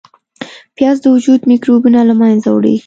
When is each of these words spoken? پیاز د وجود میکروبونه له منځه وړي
پیاز 0.75 0.97
د 1.01 1.05
وجود 1.15 1.39
میکروبونه 1.51 1.99
له 2.09 2.13
منځه 2.21 2.47
وړي 2.51 2.75